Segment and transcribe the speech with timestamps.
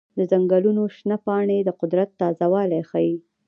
[0.17, 3.15] د ځنګلونو شنه پاڼې د قدرت تازه والی ښيي.